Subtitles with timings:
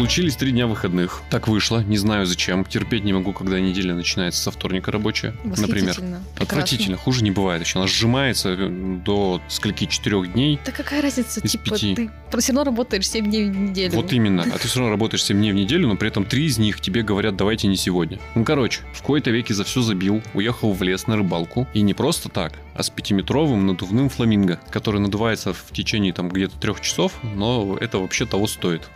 [0.00, 1.20] Случились три дня выходных.
[1.28, 2.64] Так вышло, не знаю зачем.
[2.64, 5.94] Терпеть не могу, когда неделя начинается со вторника рабочая, например.
[5.94, 6.24] Прекрасно.
[6.38, 7.62] Отвратительно, хуже не бывает.
[7.62, 10.58] Еще она сжимается э, до скольки четырех дней.
[10.64, 11.94] Да какая разница, Из типа, пяти.
[12.30, 13.92] ты все равно работаешь 7 дней в неделю.
[13.92, 14.42] Вот именно.
[14.42, 16.80] А ты все равно работаешь 7 дней в неделю, но при этом три из них
[16.80, 18.18] тебе говорят, давайте не сегодня.
[18.34, 21.68] Ну, короче, в кои-то веки за все забил, уехал в лес на рыбалку.
[21.74, 26.58] И не просто так, а с пятиметровым надувным фламинго, который надувается в течение там где-то
[26.58, 28.88] трех часов, но это вообще того стоит.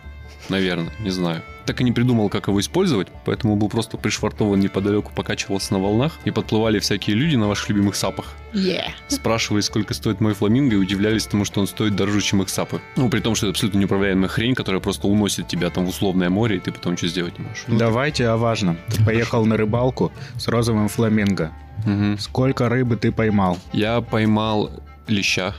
[0.49, 1.41] Наверное, не знаю.
[1.65, 6.19] Так и не придумал, как его использовать, поэтому был просто пришвартован неподалеку, покачивался на волнах,
[6.23, 8.33] и подплывали всякие люди на ваших любимых сапах.
[8.53, 8.89] Yeah.
[9.07, 12.81] Спрашивали, сколько стоит мой фламинго, и удивлялись тому, что он стоит дороже, чем их сапы.
[12.95, 16.29] Ну, при том, что это абсолютно неуправляемая хрень, которая просто уносит тебя там в условное
[16.29, 17.63] море, и ты потом что сделать не можешь.
[17.67, 18.77] Ну, Давайте о важном.
[18.89, 21.51] Ты поехал на рыбалку с розовым фламинго.
[21.83, 22.19] мгм.
[22.19, 23.57] Сколько рыбы ты поймал?
[23.73, 24.69] Я поймал
[25.07, 25.55] леща.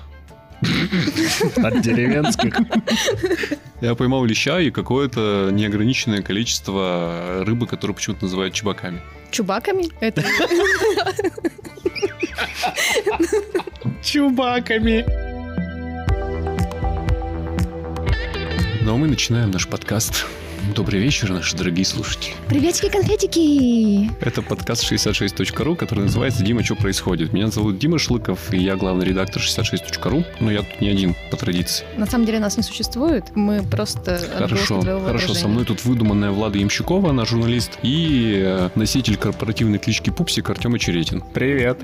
[1.57, 2.55] От деревенских?
[3.81, 9.01] Я поймал леща и какое-то неограниченное количество рыбы, которую почему-то называют чебаками.
[9.31, 9.91] Чубаками?
[10.01, 10.23] Это
[14.03, 15.05] Чубаками.
[18.83, 20.27] Ну а мы начинаем наш подкаст.
[20.77, 22.35] Добрый вечер, наши дорогие слушатели.
[22.51, 24.11] приветики-конфетики!
[24.21, 27.33] Это подкаст 66.ru, который называется «Дима, что происходит?».
[27.33, 31.39] Меня зовут Дима Шлыков, и я главный редактор 66.ru, но я тут не один, по
[31.39, 31.87] традиции.
[31.97, 35.33] На самом деле нас не существует, мы просто Хорошо, хорошо.
[35.33, 40.75] Со мной тут выдуманная Влада Ямщикова, она журналист, и э, носитель корпоративной клички Пупсик Артем
[40.75, 41.23] Очеретин.
[41.33, 41.81] Привет.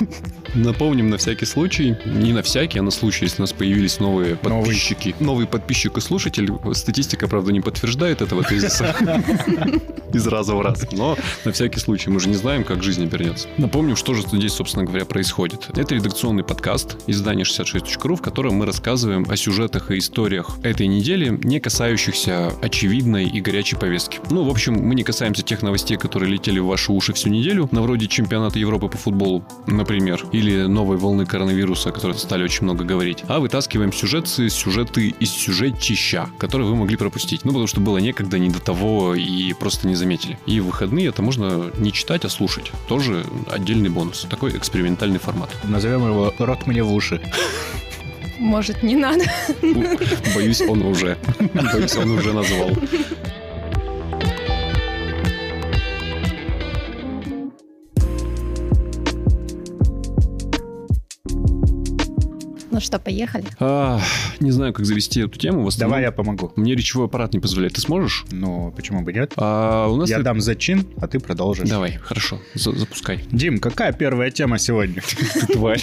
[0.54, 4.36] Напомним на всякий случай, не на всякий, а на случай, если у нас появились новые
[4.42, 4.64] Новый.
[4.64, 5.14] подписчики.
[5.20, 6.50] Новый подписчик и слушатель.
[6.74, 8.94] Статистика, правда, не подтверждает этого тезиса
[10.12, 10.86] из раза в раз.
[10.92, 13.48] Но на всякий случай, мы же не знаем, как жизнь обернется.
[13.58, 15.68] Напомним, что же здесь, собственно говоря, происходит.
[15.76, 21.38] Это редакционный подкаст издания 66.ru, в котором мы рассказываем о сюжетах и историях этой недели,
[21.42, 24.20] не касающихся очевидной и горячей повестки.
[24.30, 27.68] Ну, в общем, мы не касаемся тех новостей, которые летели в ваши уши всю неделю,
[27.72, 32.64] на вроде чемпионата Европы по футболу, например, или новой волны коронавируса, о которой стали очень
[32.64, 37.44] много говорить, а вытаскиваем сюжеты, сюжеты из сюжетища, которые вы могли пропустить.
[37.44, 40.38] Ну, потому что было некогда, не до того, и просто не заметили.
[40.46, 42.70] И в выходные это можно не читать, а слушать.
[42.86, 44.26] Тоже отдельный бонус.
[44.28, 45.48] Такой экспериментальный формат.
[45.64, 47.20] Назовем его «Рот мне в уши».
[48.38, 49.24] Может, не надо?
[50.34, 51.16] Боюсь, он уже.
[51.54, 52.70] Боюсь, он уже назвал.
[62.72, 63.44] Ну что, поехали?
[63.60, 64.00] А,
[64.40, 65.68] не знаю, как завести эту тему.
[65.78, 66.52] Давай я помогу.
[66.56, 67.74] Мне речевой аппарат не позволяет.
[67.74, 68.24] Ты сможешь?
[68.30, 69.34] Ну, почему бы нет?
[69.36, 70.08] А у нас...
[70.08, 71.68] Я это- дам зачин, а ты продолжишь.
[71.68, 73.24] Давай, хорошо, за- запускай.
[73.30, 75.02] Дим, какая первая тема сегодня?
[75.02, 75.82] Ты тварь.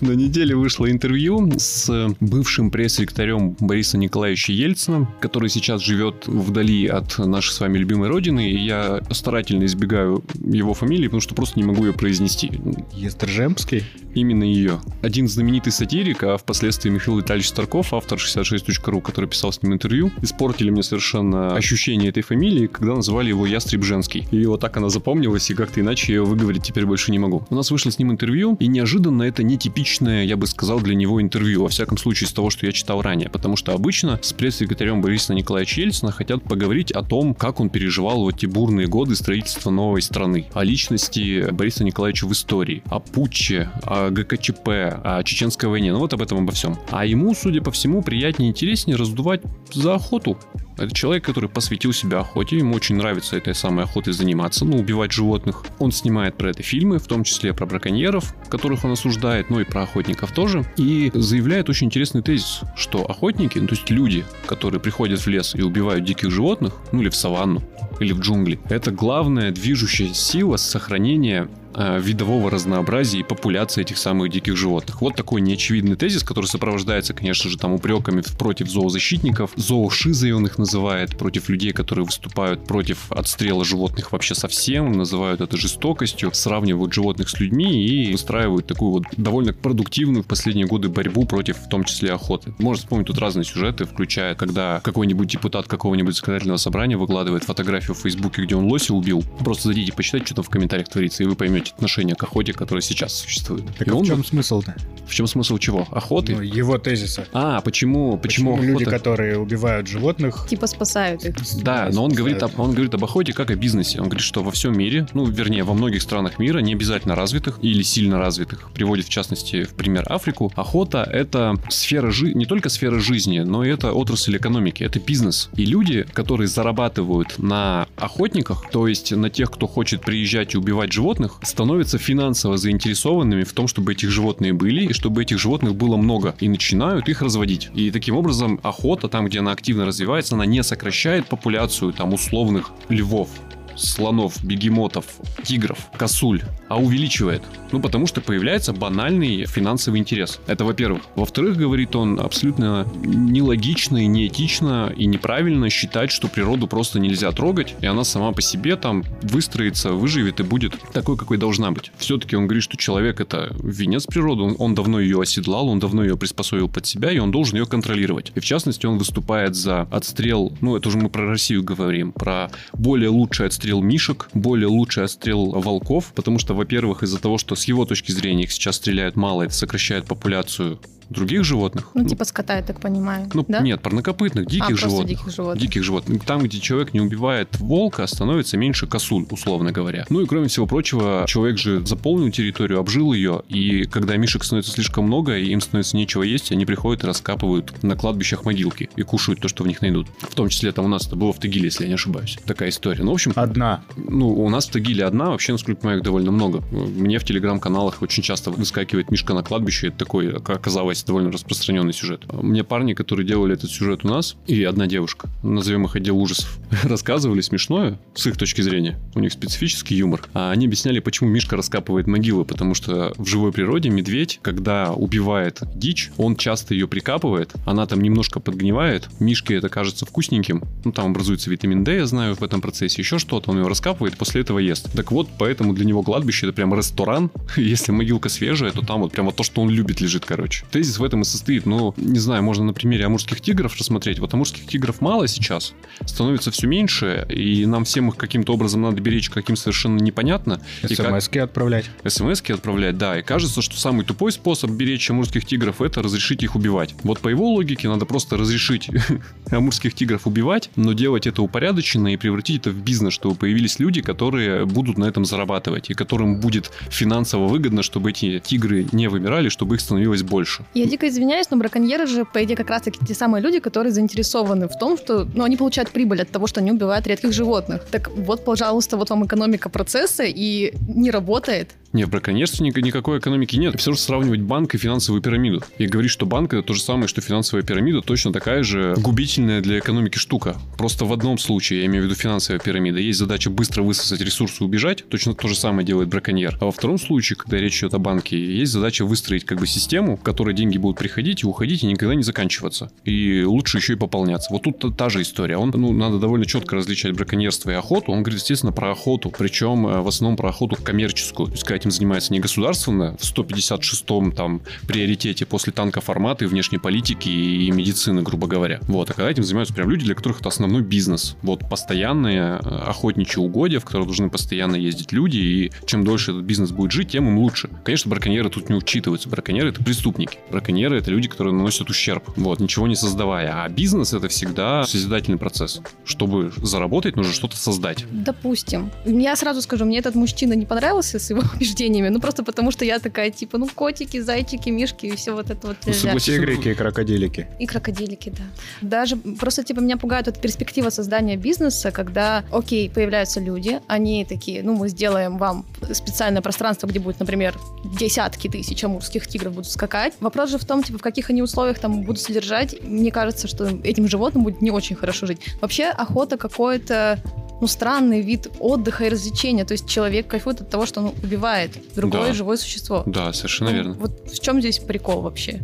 [0.00, 7.18] На неделе вышло интервью с бывшим пресс-секретарем Бориса Николаевича Ельцина, который сейчас живет вдали от
[7.18, 11.64] нашей с вами любимой родины, и я старательно избегаю его фамилии, потому что просто не
[11.64, 12.52] могу ее произнести.
[12.92, 13.82] Естржемский?
[14.14, 14.80] Именно ее.
[15.02, 15.72] Один знаменитый
[16.04, 20.82] сатирик, а впоследствии Михаил Витальевич Старков, автор 66.ru, который писал с ним интервью, испортили мне
[20.82, 24.26] совершенно ощущение этой фамилии, когда называли его Ястреб Женский.
[24.30, 27.46] И вот так она запомнилась, и как-то иначе ее выговорить теперь больше не могу.
[27.48, 31.22] У нас вышло с ним интервью, и неожиданно это нетипичное, я бы сказал, для него
[31.22, 35.00] интервью, во всяком случае, из того, что я читал ранее, потому что обычно с пресс-секретарем
[35.00, 39.70] Бориса Николаевича Ельцина хотят поговорить о том, как он переживал вот эти бурные годы строительства
[39.70, 44.68] новой страны, о личности Бориса Николаевича в истории, о путче, о ГКЧП,
[45.02, 46.76] о чеченской войне, ну вот об этом обо всем.
[46.90, 50.36] А ему, судя по всему, приятнее и интереснее раздувать за охоту.
[50.76, 55.12] Это человек, который посвятил себя охоте, ему очень нравится этой самой охотой заниматься, ну, убивать
[55.12, 55.62] животных.
[55.78, 59.64] Он снимает про это фильмы, в том числе про браконьеров, которых он осуждает, ну и
[59.64, 60.64] про охотников тоже.
[60.76, 65.54] И заявляет очень интересный тезис, что охотники, ну, то есть люди, которые приходят в лес
[65.54, 67.62] и убивают диких животных, ну или в саванну,
[68.00, 74.30] или в джунгли, это главная движущая сила сохранения э, видового разнообразия и популяции этих самых
[74.30, 75.00] диких животных.
[75.00, 79.52] Вот такой неочевидный тезис, который сопровождается, конечно же, там упреками против зоозащитников.
[79.56, 85.56] Зоошизой он их называет, против людей, которые выступают против отстрела животных вообще совсем, называют это
[85.56, 91.24] жестокостью, сравнивают животных с людьми и устраивают такую вот довольно продуктивную в последние годы борьбу
[91.26, 92.54] против, в том числе, охоты.
[92.58, 97.98] Можно вспомнить тут разные сюжеты, включая, когда какой-нибудь депутат какого-нибудь законодательного собрания выкладывает фотографию в
[98.00, 99.24] Фейсбуке, где он лося убил.
[99.40, 102.52] Просто зайдите, почитайте, что там в комментариях творится, и вы поймете, иметь отношение к охоте,
[102.52, 103.64] которая сейчас существует.
[103.78, 104.74] Так И а он в чем смысл-то?
[105.06, 105.86] в чем смысл чего?
[105.90, 106.34] Охоты?
[106.36, 107.26] Ну, его тезиса.
[107.32, 108.98] а, почему, почему, Почему люди, охота?
[108.98, 110.46] которые убивают животных...
[110.48, 111.34] Типа спасают их.
[111.62, 113.98] Да, но он говорит, об, он говорит об охоте как о бизнесе.
[114.00, 117.58] Он говорит, что во всем мире, ну, вернее, во многих странах мира, не обязательно развитых
[117.62, 122.68] или сильно развитых, приводит в частности в пример Африку, охота— это сфера жи- не только
[122.68, 125.50] сфера жизни, но и это отрасль экономики, это бизнес.
[125.54, 130.92] И люди, которые зарабатывают на охотниках, то есть на тех, кто хочет приезжать и убивать
[130.92, 135.96] животных, становятся финансово заинтересованными в том, чтобы этих животные были, и чтобы этих животных было
[135.96, 137.70] много, и начинают их разводить.
[137.76, 142.72] И таким образом охота, там, где она активно развивается, она не сокращает популяцию там условных
[142.88, 143.28] львов,
[143.76, 145.04] слонов, бегемотов,
[145.44, 146.42] тигров, косуль,
[146.74, 147.42] а увеличивает.
[147.70, 150.40] Ну, потому что появляется банальный финансовый интерес.
[150.48, 151.02] Это во-первых.
[151.14, 157.74] Во-вторых, говорит он, абсолютно нелогично и неэтично и неправильно считать, что природу просто нельзя трогать,
[157.80, 161.92] и она сама по себе там выстроится, выживет и будет такой, какой должна быть.
[161.96, 166.16] Все-таки он говорит, что человек это венец природы, он, давно ее оседлал, он давно ее
[166.16, 168.32] приспособил под себя, и он должен ее контролировать.
[168.34, 172.50] И в частности, он выступает за отстрел, ну, это уже мы про Россию говорим, про
[172.72, 177.64] более лучший отстрел мишек, более лучший отстрел волков, потому что, во-первых, из-за того, что с
[177.64, 181.90] его точки зрения их сейчас стреляют мало, это сокращает популяцию других животных.
[181.94, 183.28] Ну, типа скота, я так понимаю.
[183.34, 183.60] ну, да?
[183.60, 185.08] нет, парнокопытных, диких а, животных.
[185.08, 185.62] диких животных.
[185.62, 186.24] Диких животных.
[186.24, 190.06] Там, где человек не убивает волка, становится меньше косуль, условно говоря.
[190.08, 194.72] Ну и кроме всего прочего, человек же заполнил территорию, обжил ее, и когда мишек становится
[194.72, 199.02] слишком много, и им становится нечего есть, они приходят и раскапывают на кладбищах могилки и
[199.02, 200.08] кушают то, что в них найдут.
[200.20, 202.38] В том числе там у нас это было в Тагиле, если я не ошибаюсь.
[202.46, 203.02] Такая история.
[203.02, 203.82] Ну, в общем, Одна.
[203.96, 206.62] ну, у нас в Тагиле одна, вообще, насколько я понимаю, их довольно много.
[206.70, 211.92] Мне в телеграм-каналах очень часто выскакивает Мишка на кладбище, это такой, как оказалось, довольно распространенный
[211.92, 212.22] сюжет.
[212.32, 216.58] Мне парни, которые делали этот сюжет у нас, и одна девушка, назовем их отдел ужасов,
[216.84, 221.56] рассказывали смешное, с их точки зрения, у них специфический юмор, а они объясняли, почему Мишка
[221.56, 227.52] раскапывает могилы, потому что в живой природе медведь, когда убивает дичь, он часто ее прикапывает,
[227.66, 232.34] она там немножко подгнивает, Мишке это кажется вкусненьким, ну там образуется витамин D, я знаю,
[232.34, 234.90] в этом процессе еще что-то, он его раскапывает, после этого ест.
[234.94, 239.12] Так вот, поэтому для него кладбище это прям ресторан, если могилка свежая, то там вот
[239.12, 240.64] прямо то, что он любит, лежит, короче.
[240.84, 244.34] Тезис в этом и состоит, ну, не знаю, можно на примере амурских тигров рассмотреть, вот
[244.34, 245.72] амурских тигров мало сейчас,
[246.04, 250.60] становится все меньше, и нам всем их каким-то образом надо беречь, каким совершенно непонятно.
[250.86, 251.86] И как- СМСки отправлять.
[252.06, 256.54] СМСки отправлять, да, и кажется, что самый тупой способ беречь амурских тигров это разрешить их
[256.54, 256.94] убивать.
[257.02, 258.90] Вот по его логике надо просто разрешить
[259.50, 264.02] амурских тигров убивать, но делать это упорядоченно и превратить это в бизнес, чтобы появились люди,
[264.02, 269.48] которые будут на этом зарабатывать, и которым будет финансово выгодно, чтобы эти тигры не вымирали,
[269.48, 270.66] чтобы их становилось больше.
[270.74, 274.68] Я дико извиняюсь, но браконьеры же, по идее, как раз-таки те самые люди, которые заинтересованы
[274.68, 277.84] в том, что ну, они получают прибыль от того, что они убивают редких животных.
[277.90, 281.70] Так вот, пожалуйста, вот вам экономика процесса и не работает.
[281.94, 283.78] Не, в браконьерстве ни- никакой экономики нет.
[283.78, 285.62] Все же сравнивать банк и финансовую пирамиду.
[285.78, 289.60] И говорить, что банк это то же самое, что финансовая пирамида, точно такая же губительная
[289.60, 290.56] для экономики штука.
[290.76, 294.62] Просто в одном случае, я имею в виду финансовая пирамида, есть задача быстро высосать ресурсы
[294.62, 296.58] и убежать, точно то же самое делает браконьер.
[296.60, 300.16] А во втором случае, когда речь идет о банке, есть задача выстроить как бы систему,
[300.16, 302.90] в которой деньги будут приходить и уходить и никогда не заканчиваться.
[303.04, 304.52] И лучше еще и пополняться.
[304.52, 305.58] Вот тут та, же история.
[305.58, 308.10] Он, ну, надо довольно четко различать браконьерство и охоту.
[308.10, 309.30] Он говорит, естественно, про охоту.
[309.30, 311.46] Причем э, в основном про охоту коммерческую.
[311.46, 316.78] То есть, этим занимается не государственно, в 156-м там приоритете после танка формата и внешней
[316.78, 318.80] политики и медицины, грубо говоря.
[318.82, 319.10] Вот.
[319.10, 321.36] А когда этим занимаются прям люди, для которых это основной бизнес.
[321.42, 326.44] Вот постоянные э, охотничьи угодья, в которые должны постоянно ездить люди, и чем дольше этот
[326.44, 327.68] бизнес будет жить, тем им лучше.
[327.84, 329.28] Конечно, браконьеры тут не учитываются.
[329.28, 330.38] Браконьеры это преступники.
[330.50, 332.24] Браконьеры это люди, которые наносят ущерб.
[332.36, 333.62] Вот, ничего не создавая.
[333.62, 335.80] А бизнес это всегда созидательный процесс.
[336.04, 338.04] Чтобы заработать, нужно что-то создать.
[338.10, 338.90] Допустим.
[339.04, 341.42] Я сразу скажу, мне этот мужчина не понравился с его
[341.74, 345.50] убеждениями, ну просто потому, что я такая, типа, ну котики, зайчики, мишки и все вот
[345.50, 345.76] это вот.
[345.94, 346.24] Согласись.
[346.24, 347.46] Тигрики и крокодилики.
[347.58, 348.44] И крокодилики, да.
[348.80, 354.62] Даже просто, типа, меня пугает вот перспектива создания бизнеса, когда, окей, появляются люди, они такие,
[354.62, 357.58] ну, мы сделаем вам специальное пространство, где будет, например,
[357.98, 360.14] десятки тысяч амурских тигров будут скакать.
[360.20, 362.76] Вопрос же в том, типа, в каких они условиях там будут содержать.
[362.82, 365.40] Мне кажется, что этим животным будет не очень хорошо жить.
[365.60, 367.18] Вообще, охота какой-то
[367.64, 369.64] ну, странный вид отдыха и развлечения.
[369.64, 372.32] То есть человек кайфует от того, что он убивает другое Да.
[372.34, 373.02] живое существо.
[373.06, 373.94] Да, совершенно Ну, верно.
[373.94, 375.62] Вот в чем здесь прикол вообще?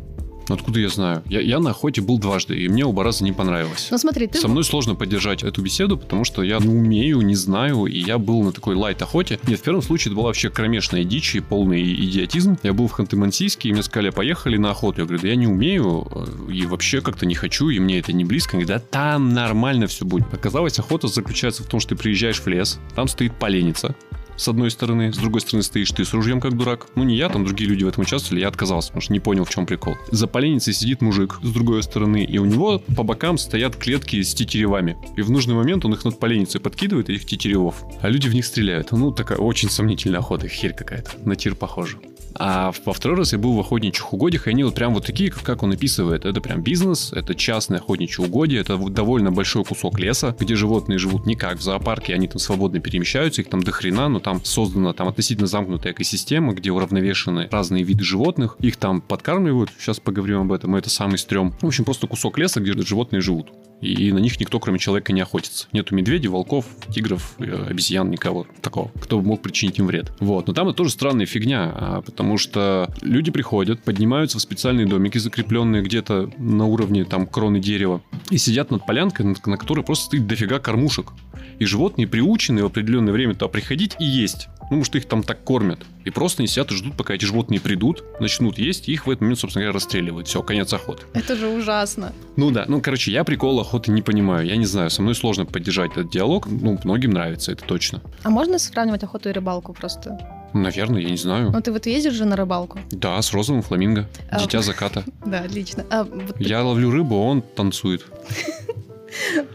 [0.50, 1.23] Ну, Откуда я знаю?
[1.26, 3.87] Я, я на охоте был дважды, и мне оба раза не понравилось.
[3.92, 7.37] Ну смотри, ты Со мной сложно поддержать эту беседу, потому что я не умею, не
[7.37, 9.38] знаю, и я был на такой лайт-охоте.
[9.47, 12.59] Нет, в первом случае это была вообще кромешная дичь и полный идиотизм.
[12.64, 15.02] Я был в Ханты-Мансийске, и мне сказали, поехали на охоту.
[15.02, 18.12] Я говорю, да я не умею, э, и вообще как-то не хочу, и мне это
[18.12, 18.57] не близко.
[18.57, 20.35] Они говорят, да там нормально все будет.
[20.35, 23.95] Оказалось, охота заключается в том, что ты приезжаешь в лес, там стоит поленница,
[24.40, 26.87] с одной стороны, с другой стороны стоишь ты с ружьем как дурак.
[26.94, 29.44] Ну не я, там другие люди в этом участвовали, я отказался, потому что не понял,
[29.44, 29.97] в чем прикол.
[30.11, 34.32] За поленницей сидит мужик с другой стороны, и у него по бокам стоят клетки с
[34.32, 34.97] тетеревами.
[35.16, 37.85] И в нужный момент он их над поленницей подкидывает, этих тетеревов.
[38.00, 38.92] А люди в них стреляют.
[38.92, 41.11] Ну, такая очень сомнительная охота, херь какая-то.
[41.23, 41.99] На тир похоже.
[42.34, 45.30] А во второй раз я был в охотничьих угодьях, и они вот прям вот такие,
[45.30, 46.25] как он описывает.
[46.25, 51.26] Это прям бизнес, это частное охотничье угодье, это довольно большой кусок леса, где животные живут
[51.26, 54.92] не как в зоопарке, они там свободно перемещаются, их там до хрена, но там создана
[54.92, 60.52] там относительно замкнутая экосистема, где уравновешены разные виды животных, их там подкармливают, сейчас поговорим об
[60.52, 61.54] этом, это самый стрём.
[61.60, 65.20] В общем, просто кусок леса, где животные живут и на них никто, кроме человека, не
[65.20, 65.68] охотится.
[65.72, 70.12] Нету медведей, волков, тигров, э, обезьян, никого такого, кто мог причинить им вред.
[70.20, 70.46] Вот.
[70.46, 75.17] Но там это тоже странная фигня, а, потому что люди приходят, поднимаются в специальные домики,
[75.17, 80.27] закрепленные где-то на уровне там кроны дерева, и сидят над полянкой, на которой просто стоит
[80.27, 81.12] дофига кормушек.
[81.59, 84.49] И животные приучены в определенное время туда приходить и есть.
[84.71, 85.81] Ну, может, их там так кормят.
[86.05, 89.11] И просто они сидят и ждут, пока эти животные придут, начнут есть, и их в
[89.11, 90.29] этот момент, собственно говоря, расстреливают.
[90.29, 91.05] Все, конец охоты.
[91.15, 92.12] Это же ужасно.
[92.37, 94.47] Ну да, ну, короче, я прикол охоты не понимаю.
[94.47, 96.47] Я не знаю, со мной сложно поддержать этот диалог.
[96.47, 98.03] Ну, многим нравится, это точно.
[98.23, 100.19] А можно сравнивать охоту и рыбалку просто?
[100.52, 101.50] Наверное, я не знаю.
[101.52, 102.78] Ну, ты вот ездишь же на рыбалку?
[102.90, 104.07] Да, с розовым фламинго.
[104.30, 105.04] А, Дитя заката.
[105.26, 105.85] Да, отлично.
[105.90, 108.04] А, вот ты- Я ловлю рыбу, а он танцует.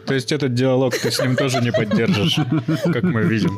[0.05, 2.37] То есть этот диалог ты с ним тоже не поддержишь,
[2.91, 3.55] как мы видим.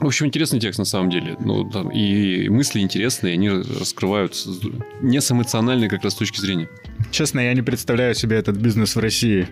[0.00, 1.36] В общем, интересный текст на самом деле.
[1.40, 4.48] Ну, там и мысли интересные, они раскрывают с-
[5.02, 6.68] не с эмоциональной как раз точки зрения.
[7.10, 9.48] Честно, я не представляю себе этот бизнес в России.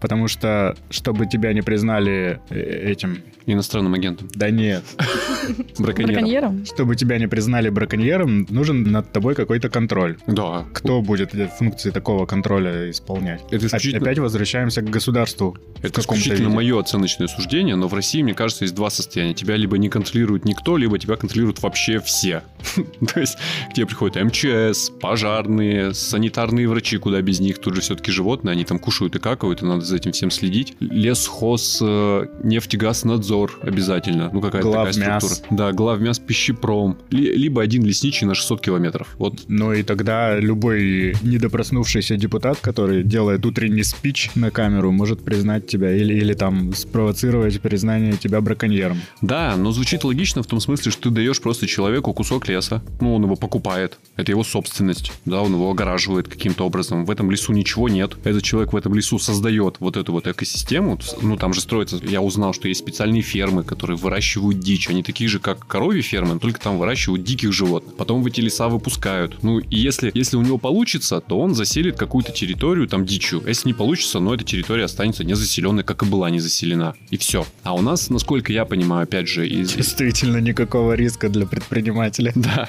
[0.00, 3.18] Потому что, чтобы тебя не признали э, этим...
[3.46, 4.28] Иностранным агентом.
[4.34, 4.84] Да нет.
[5.78, 6.14] Браконьером.
[6.14, 6.66] браконьером?
[6.66, 10.16] Чтобы тебя не признали браконьером, нужен над тобой какой-то контроль.
[10.26, 10.64] Да.
[10.72, 13.42] Кто будет функции такого контроля исполнять?
[13.50, 15.56] Это исключительно- Опять возвращаемся к государству.
[15.82, 16.54] Это исключительно виде.
[16.56, 19.34] мое оценочное суждение, но в России, мне кажется, есть два состояния.
[19.34, 22.42] Тебя либо не контролирует никто, либо тебя контролируют вообще все.
[23.14, 23.36] То есть,
[23.70, 27.58] к тебе приходят МЧС, пожарные, санитарные врачи, куда без них.
[27.58, 30.74] Тут же все-таки животные, они там кушают и какают, и надо за этим всем следить.
[30.80, 34.30] Лесхоз, э, нефтегазнадзор обязательно.
[34.32, 35.24] Ну, какая-то такая Главмяс.
[35.24, 35.56] структура.
[35.58, 36.96] Да, главмяс, пищепром.
[37.10, 39.14] Ли- Либо один лесничий на 600 километров.
[39.18, 45.66] Вот Ну и тогда любой недопроснувшийся депутат, который делает утренний спич на камеру, может признать
[45.66, 48.98] тебя или, или там спровоцировать признание тебя браконьером.
[49.20, 52.82] Да, но звучит логично в том смысле, что ты даешь просто человеку кусок леса.
[53.00, 53.98] Ну, он его покупает.
[54.16, 55.12] Это его собственность.
[55.24, 57.04] Да, он его огораживает каким-то образом.
[57.04, 58.16] В этом лесу ничего нет.
[58.24, 60.98] Этот человек в этом лесу создает вот эту вот экосистему.
[61.22, 61.98] Ну, там же строится...
[62.02, 64.88] Я узнал, что есть специальные фермы, которые выращивают дичь.
[64.88, 67.96] Они такие же, как коровьи фермы, только там выращивают диких животных.
[67.96, 69.42] Потом в эти леса выпускают.
[69.42, 73.42] Ну, и если, если у него получится, то он заселит какую-то территорию там дичью.
[73.46, 76.94] Если не получится, но эта территория останется незаселенной, как и была не заселена.
[77.10, 77.46] И все.
[77.62, 82.32] А у нас, насколько я понимаю, опять же, из, Действительно, никакого риска для предпринимателя.
[82.34, 82.68] да.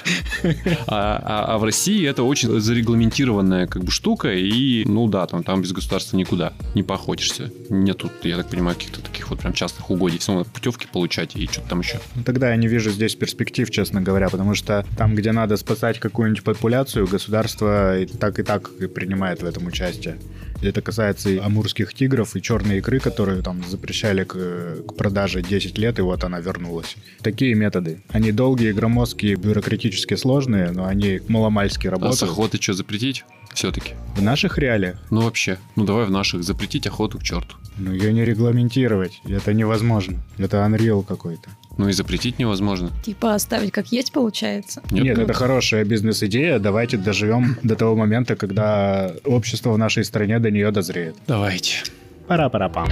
[0.86, 5.42] А, а- а в России это очень зарегламентированная как бы штука, и, ну да, там,
[5.42, 7.50] там без государства никуда не поохотишься.
[7.68, 10.18] Нету, я так понимаю, каких-то таких вот прям частных угодий.
[10.18, 12.00] Все надо путевки получать и что-то там еще.
[12.14, 15.98] Ну, Тогда я не вижу здесь перспектив, честно говоря, потому что там, где надо спасать
[15.98, 20.18] какую-нибудь популяцию, государство и так и так принимает в этом участие.
[20.62, 24.34] Это касается и амурских тигров, и черной икры, которую там запрещали к,
[24.86, 26.94] к продаже 10 лет, и вот она вернулась.
[27.20, 28.00] Такие методы.
[28.10, 32.22] Они долгие, громоздкие, бюрократически сложные, но они маломальски А с работают.
[32.22, 33.24] охоты что, запретить?
[33.54, 33.94] Все-таки.
[34.16, 35.58] В наших реалиях Ну вообще.
[35.76, 36.42] Ну давай в наших.
[36.42, 37.56] Запретить охоту к черту.
[37.78, 39.20] ну, ее не регламентировать.
[39.24, 40.18] Это невозможно.
[40.38, 41.48] Это Unreal какой-то.
[41.78, 42.90] Ну и запретить невозможно.
[43.04, 44.82] Типа оставить как есть, получается?
[44.90, 46.58] Нет, это хорошая бизнес-идея.
[46.58, 51.16] Давайте доживем до того момента, когда общество в нашей стране до нее дозреет.
[51.26, 51.76] Давайте.
[52.28, 52.88] Пара-пара-пам.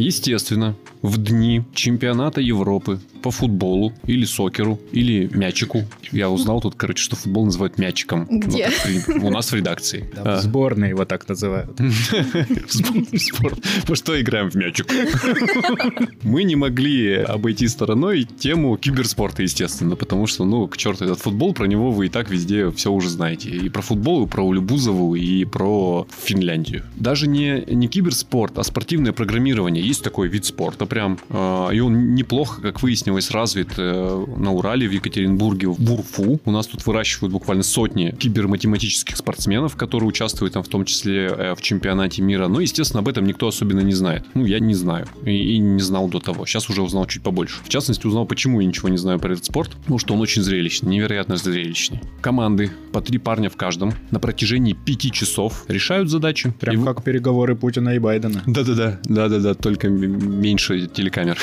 [0.00, 5.84] Естественно, в дни чемпионата Европы по футболу или сокеру или мячику.
[6.12, 8.26] Я узнал тут, короче, что футбол называют мячиком.
[8.30, 8.70] Ну, Где?
[8.82, 9.26] принято.
[9.26, 10.10] У нас в редакции.
[10.14, 11.78] Да, в сборной его так называют.
[13.88, 14.86] Мы что играем в мячик?
[16.22, 21.54] Мы не могли обойти стороной тему киберспорта, естественно, потому что, ну, к черту этот футбол,
[21.54, 23.50] про него вы и так везде все уже знаете.
[23.50, 26.84] И про футбол, и про Улюбузову, и про Финляндию.
[26.96, 29.84] Даже не, не киберспорт, а спортивное программирование.
[29.84, 31.18] Есть такой вид спорта, прям.
[31.30, 36.40] Э, и он неплохо, как выяснилось, развит э, на Урале, в Екатеринбурге, в УРФУ.
[36.44, 41.62] У нас тут выращивают буквально сотни киберматематических спортсменов, которые участвуют там в том числе в
[41.62, 42.48] чемпионате мира.
[42.48, 44.26] Но, естественно, об этом никто особенно не знает.
[44.34, 45.06] Ну, я не знаю.
[45.24, 46.44] И, и не знал до того.
[46.44, 47.56] Сейчас уже узнал чуть побольше.
[47.64, 49.70] В частности, узнал, почему я ничего не знаю про этот спорт.
[49.76, 52.00] Потому что он очень зрелищный, невероятно зрелищный.
[52.20, 56.52] Команды, по три парня в каждом, на протяжении пяти часов решают задачи.
[56.60, 56.84] Прям и...
[56.84, 58.42] как переговоры Путина и Байдена.
[58.46, 61.38] Да-да-да, да-да-да, только меньше телекамер.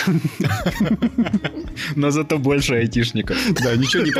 [1.95, 3.37] Но зато больше айтишников.
[3.61, 4.11] Да, ничего не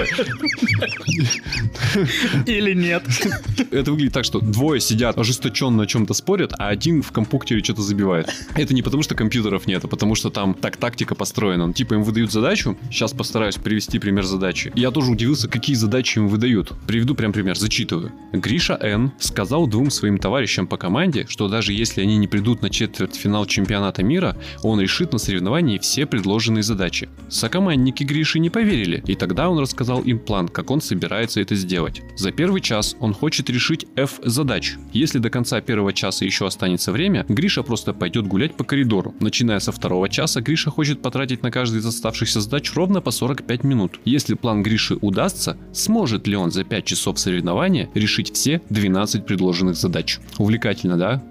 [2.46, 3.04] Или нет.
[3.72, 7.82] Это выглядит так, что двое сидят ожесточенно о чем-то спорят, а один в компьютере что-то
[7.82, 8.30] забивает.
[8.56, 11.74] Это не потому, что компьютеров нет, а потому что там так тактика построена.
[11.74, 14.72] Типа им выдают задачу, сейчас постараюсь привести пример задачи.
[14.76, 16.74] Я тоже удивился, какие задачи им выдают.
[16.88, 18.12] Приведу прям пример, зачитываю.
[18.34, 19.12] Гриша Н.
[19.20, 24.04] сказал двум своим товарищам по команде, что даже если они не придут на четвертьфинал чемпионата
[24.04, 27.10] мира, он решит на соревновании все предложенные задачи.
[27.30, 32.02] Сокомандники Гриши не поверили, и тогда он рассказал им план, как он собирается это сделать.
[32.16, 34.76] За первый час он хочет решить F задач.
[34.94, 39.14] Если до конца первого часа еще останется время, Гриша просто пойдет гулять по коридору.
[39.20, 43.64] Начиная со второго часа, Гриша хочет потратить на каждый из оставшихся задач ровно по 45
[43.64, 44.00] минут.
[44.06, 49.76] Если план Гриши удастся, сможет ли он за 5 часов соревнования решить все 12 предложенных
[49.76, 50.20] задач?
[50.38, 51.24] Увлекательно, да?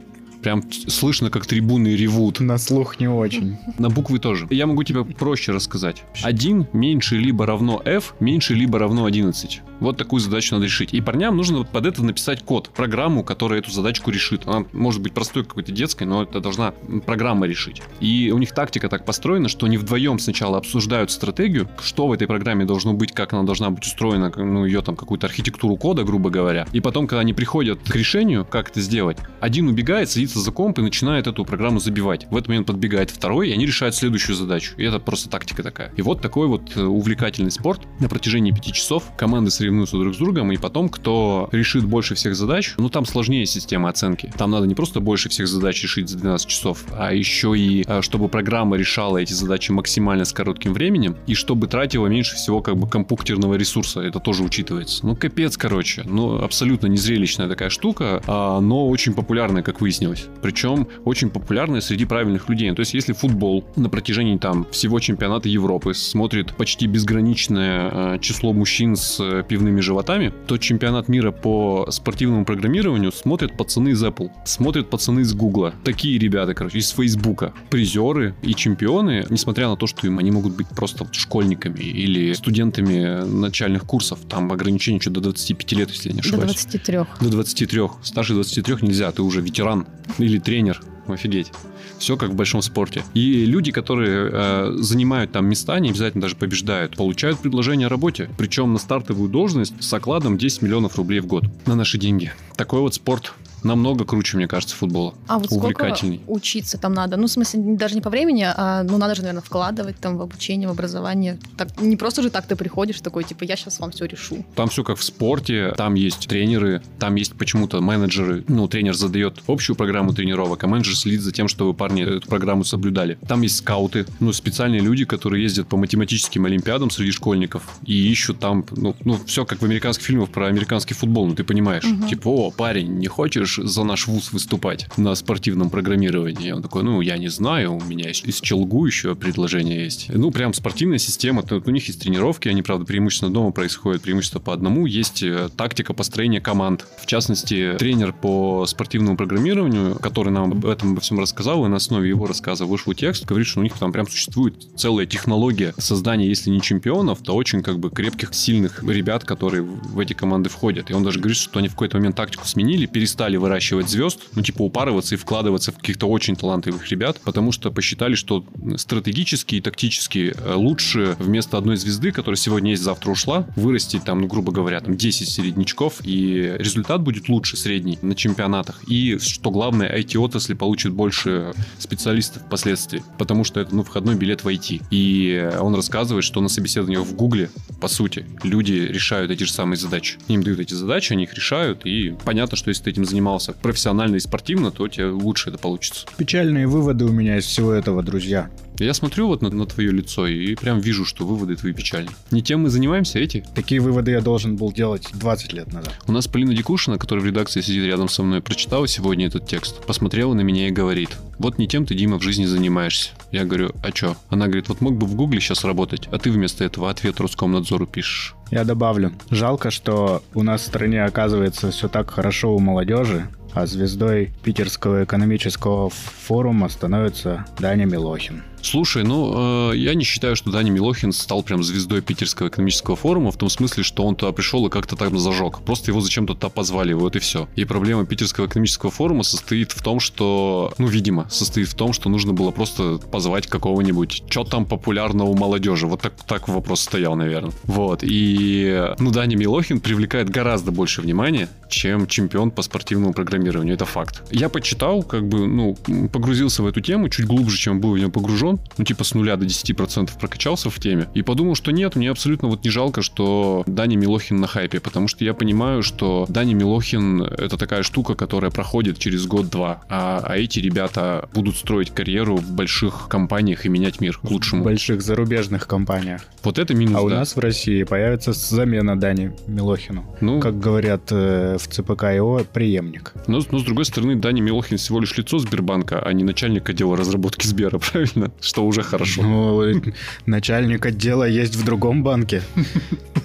[0.46, 2.38] Прям слышно, как трибуны ревут.
[2.38, 3.56] На слух не очень.
[3.78, 4.46] На буквы тоже.
[4.48, 6.04] Я могу тебе проще рассказать.
[6.22, 9.62] 1 меньше либо равно f, меньше либо равно 11.
[9.80, 10.94] Вот такую задачу надо решить.
[10.94, 14.46] И парням нужно под это написать код, программу, которая эту задачку решит.
[14.46, 16.70] Она может быть простой какой-то детской, но это должна
[17.04, 17.82] программа решить.
[17.98, 22.28] И у них тактика так построена, что они вдвоем сначала обсуждают стратегию, что в этой
[22.28, 26.30] программе должно быть, как она должна быть устроена, ну, ее там какую-то архитектуру кода, грубо
[26.30, 26.68] говоря.
[26.72, 30.78] И потом, когда они приходят к решению, как это сделать, один убегает, садится за комп
[30.78, 32.26] и начинает эту программу забивать.
[32.30, 34.74] В этот момент подбегает второй, и они решают следующую задачу.
[34.76, 35.92] И это просто тактика такая.
[35.96, 39.04] И вот такой вот э, увлекательный спорт на протяжении пяти часов.
[39.16, 43.46] Команды соревнуются друг с другом, и потом, кто решит больше всех задач, ну там сложнее
[43.46, 44.32] система оценки.
[44.36, 48.02] Там надо не просто больше всех задач решить за 12 часов, а еще и э,
[48.02, 52.76] чтобы программа решала эти задачи максимально с коротким временем, и чтобы тратила меньше всего как
[52.76, 54.00] бы компьютерного ресурса.
[54.00, 55.06] Это тоже учитывается.
[55.06, 56.02] Ну, капец, короче.
[56.04, 62.04] Ну, абсолютно незрелищная такая штука, а, но очень популярная, как выяснилось причем очень популярная среди
[62.04, 62.72] правильных людей.
[62.74, 68.52] То есть, если футбол на протяжении там всего чемпионата Европы смотрит почти безграничное э, число
[68.52, 74.30] мужчин с э, пивными животами, то чемпионат мира по спортивному программированию смотрят пацаны из Apple,
[74.44, 75.72] смотрят пацаны из Google.
[75.84, 77.52] Такие ребята, короче, из Фейсбука.
[77.70, 83.24] Призеры и чемпионы, несмотря на то, что им они могут быть просто школьниками или студентами
[83.24, 84.20] начальных курсов.
[84.28, 86.64] Там ограничение что до 25 лет, если я не ошибаюсь.
[86.64, 86.98] До 23.
[87.20, 87.80] До 23.
[88.02, 89.86] Старше 23 нельзя, ты уже ветеран
[90.18, 90.80] или тренер.
[91.08, 91.52] Офигеть.
[91.98, 93.04] Все как в большом спорте.
[93.14, 98.28] И люди, которые э, занимают там места, не обязательно даже побеждают, получают предложение о работе.
[98.36, 102.32] Причем на стартовую должность с окладом 10 миллионов рублей в год на наши деньги.
[102.56, 103.34] Такой вот спорт
[103.66, 105.14] намного круче, мне кажется, футбола.
[105.26, 106.18] А вот Увлекательный.
[106.18, 107.16] сколько учиться там надо?
[107.16, 110.22] Ну, в смысле, даже не по времени, а ну, надо же, наверное, вкладывать там в
[110.22, 111.38] обучение, в образование.
[111.56, 114.44] Так, не просто же так ты приходишь такой, типа, я сейчас вам все решу.
[114.54, 118.44] Там все как в спорте, там есть тренеры, там есть почему-то менеджеры.
[118.48, 122.64] Ну, тренер задает общую программу тренировок, а менеджер следит за тем, чтобы парни эту программу
[122.64, 123.18] соблюдали.
[123.26, 128.38] Там есть скауты, ну, специальные люди, которые ездят по математическим олимпиадам среди школьников и ищут
[128.38, 131.84] там, ну, ну все как в американских фильмах про американский футбол, ну, ты понимаешь.
[131.84, 132.08] Угу.
[132.08, 136.52] Типа, о, парень, не хочешь за наш вуз выступать на спортивном программировании.
[136.52, 140.08] Он такой, ну, я не знаю, у меня из Челгу еще предложение есть.
[140.08, 144.52] Ну, прям спортивная система, у них есть тренировки, они, правда, преимущественно дома происходят, преимущественно по
[144.52, 144.86] одному.
[144.86, 146.86] Есть э, тактика построения команд.
[147.00, 151.76] В частности, тренер по спортивному программированию, который нам об этом обо всем рассказал, и на
[151.76, 156.26] основе его рассказа вышел текст, говорит, что у них там прям существует целая технология создания,
[156.26, 160.90] если не чемпионов, то очень как бы крепких, сильных ребят, которые в эти команды входят.
[160.90, 164.42] И он даже говорит, что они в какой-то момент тактику сменили, перестали выращивать звезд, ну,
[164.42, 168.44] типа упарываться и вкладываться в каких-то очень талантливых ребят, потому что посчитали, что
[168.76, 174.20] стратегически и тактически э, лучше вместо одной звезды, которая сегодня есть, завтра ушла, вырастить там,
[174.20, 178.82] ну, грубо говоря, там 10 середнячков, и результат будет лучше средний на чемпионатах.
[178.88, 184.48] И, что главное, IT-отрасли получит больше специалистов впоследствии, потому что это, ну, входной билет в
[184.48, 184.82] IT.
[184.90, 189.76] И он рассказывает, что на собеседованиях в Гугле, по сути, люди решают эти же самые
[189.76, 190.18] задачи.
[190.26, 194.16] Им дают эти задачи, они их решают, и понятно, что если ты этим занимался профессионально
[194.16, 196.06] и спортивно, то у тебя лучше это получится.
[196.16, 198.48] Печальные выводы у меня из всего этого, друзья.
[198.78, 202.10] Я смотрю вот на, на твое лицо и прям вижу, что выводы твои печальны.
[202.30, 203.44] Не тем мы занимаемся, эти.
[203.54, 205.94] Такие выводы я должен был делать 20 лет назад.
[206.06, 209.84] У нас Полина Дикушина, которая в редакции сидит рядом со мной, прочитала сегодня этот текст,
[209.86, 213.10] посмотрела на меня и говорит, вот не тем ты, Дима, в жизни занимаешься.
[213.32, 214.16] Я говорю, а чё?
[214.28, 217.86] Она говорит, вот мог бы в Гугле сейчас работать, а ты вместо этого ответ Роскомнадзору
[217.86, 218.34] пишешь.
[218.50, 219.12] Я добавлю.
[219.30, 225.04] Жалко, что у нас в стране оказывается все так хорошо у молодежи, а звездой Питерского
[225.04, 228.42] экономического форума становится Даня Милохин.
[228.66, 233.30] Слушай, ну, э, я не считаю, что Даня Милохин стал прям звездой Питерского экономического форума,
[233.30, 235.60] в том смысле, что он туда пришел и как-то там зажег.
[235.60, 237.48] Просто его зачем-то туда позвали, вот и все.
[237.54, 242.08] И проблема Питерского экономического форума состоит в том, что, ну, видимо, состоит в том, что
[242.08, 245.86] нужно было просто позвать какого-нибудь, что там популярного у молодежи.
[245.86, 247.52] Вот так, так вопрос стоял, наверное.
[247.64, 248.00] Вот.
[248.02, 253.74] И, ну, Даня Милохин привлекает гораздо больше внимания, чем чемпион по спортивному программированию.
[253.74, 254.24] Это факт.
[254.32, 255.76] Я почитал, как бы, ну,
[256.12, 258.55] погрузился в эту тему чуть глубже, чем был в нее погружен.
[258.78, 261.08] Ну, типа с нуля до 10% прокачался в теме.
[261.14, 264.80] И подумал, что нет, мне абсолютно вот не жалко, что Даня Милохин на хайпе.
[264.80, 269.82] Потому что я понимаю, что Даня Милохин это такая штука, которая проходит через год-два.
[269.88, 274.62] А, а эти ребята будут строить карьеру в больших компаниях и менять мир к лучшему.
[274.62, 276.22] В больших зарубежных компаниях.
[276.42, 277.16] Вот это минус, А у да.
[277.16, 280.04] нас в России появится замена Дани Милохину.
[280.20, 283.12] Ну, Как говорят э, в ЦПК ИО, преемник.
[283.26, 286.96] Но, но с другой стороны, Даня Милохин всего лишь лицо Сбербанка, а не начальник отдела
[286.96, 288.30] разработки Сбера, правильно?
[288.40, 289.22] Что уже хорошо.
[289.22, 289.80] Ну, э,
[290.26, 292.42] начальник отдела есть в другом банке.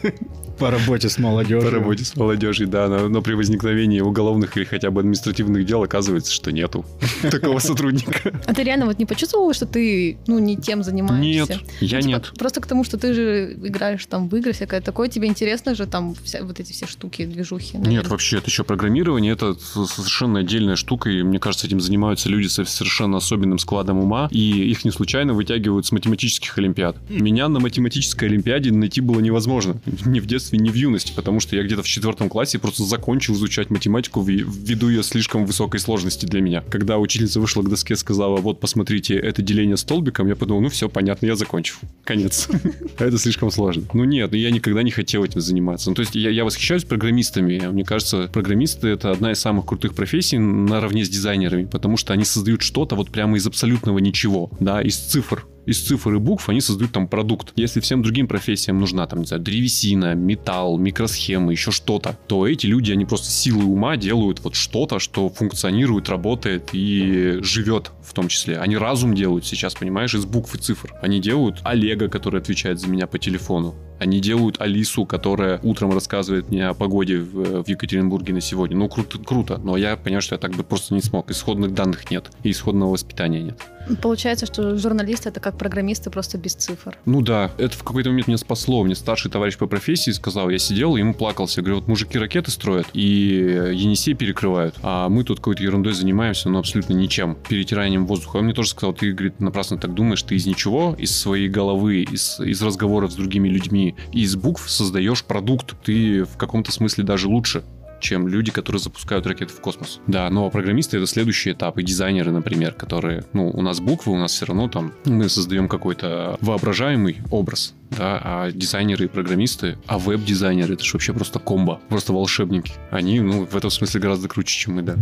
[0.62, 1.62] По работе с молодежью.
[1.64, 5.82] По работе с молодежью, да, но, но при возникновении уголовных или хотя бы административных дел
[5.82, 6.86] оказывается, что нету
[7.32, 8.32] такого сотрудника.
[8.46, 11.54] А ты реально вот не почувствовал, что ты, ну, не тем занимаешься?
[11.54, 12.34] Нет, я Ну, типа, нет.
[12.38, 15.88] Просто к тому, что ты же играешь там в игры всякое такое, тебе интересно же
[15.88, 17.78] там вся, вот эти все штуки, движухи.
[17.78, 22.46] Нет, вообще, это еще программирование, это совершенно отдельная штука, и мне кажется, этим занимаются люди
[22.46, 26.98] со совершенно особенным складом ума, и их не случайно вытягивают с математических олимпиад.
[27.10, 29.82] Меня на математической олимпиаде найти было невозможно.
[30.06, 33.34] Ни в детстве, ни в юности, потому что я где-то в четвертом классе просто закончил
[33.34, 36.64] изучать математику вви- ввиду ее слишком высокой сложности для меня.
[36.70, 40.90] Когда учительница вышла к доске, сказала, вот, посмотрите, это деление столбиком, я подумал, ну все,
[40.90, 41.76] понятно, я закончил.
[42.04, 42.48] Конец.
[42.98, 43.84] А Это слишком сложно.
[43.94, 45.90] Ну нет, ну я никогда не хотел этим заниматься.
[45.90, 47.58] Ну то есть я восхищаюсь программистами.
[47.68, 52.26] Мне кажется, программисты это одна из самых крутых профессий наравне с дизайнерами, потому что они
[52.26, 56.62] создают что-то вот прямо из абсолютного ничего, да, из цифр из цифр и букв они
[56.62, 57.54] создают там продукт.
[57.56, 62.66] Если всем другим профессиям нужна там, не знаю, древесина, металл, микросхемы, еще что-то, то эти
[62.66, 68.28] люди, они просто силой ума делают вот что-то, что функционирует, работает и живет в том
[68.28, 68.58] числе.
[68.58, 70.94] Они разум делают сейчас, понимаешь, из букв и цифр.
[71.02, 73.76] Они делают Олега, который отвечает за меня по телефону.
[74.00, 78.76] Они делают Алису, которая утром рассказывает мне о погоде в, в Екатеринбурге на сегодня.
[78.76, 79.60] Ну, круто, круто.
[79.64, 81.30] Но я понимаю, что я так бы просто не смог.
[81.30, 82.32] Исходных данных нет.
[82.42, 83.62] И исходного воспитания нет.
[84.02, 86.98] Получается, что журналисты это как программисты, просто без цифр.
[87.06, 88.84] Ну да, это в какой-то момент меня спасло.
[88.84, 91.60] Мне старший товарищ по профессии сказал, я сидел, ему плакался.
[91.60, 96.50] Я говорю, вот мужики ракеты строят и Енисей перекрывают, а мы тут какой-то ерундой занимаемся,
[96.50, 98.38] но абсолютно ничем, перетиранием воздуха.
[98.38, 102.04] Он мне тоже сказал, ты, говорит, напрасно так думаешь, ты из ничего, из своей головы,
[102.04, 105.76] из, из разговоров с другими людьми, из букв создаешь продукт.
[105.84, 107.64] Ты в каком-то смысле даже лучше
[108.02, 110.00] чем люди, которые запускают ракеты в космос.
[110.08, 114.18] Да, но программисты это следующий этап, и дизайнеры, например, которые, ну, у нас буквы, у
[114.18, 120.00] нас все равно там, мы создаем какой-то воображаемый образ, да, а дизайнеры и программисты, а
[120.00, 122.74] веб-дизайнеры, это же вообще просто комбо, просто волшебники.
[122.90, 124.98] Они, ну, в этом смысле гораздо круче, чем мы, да.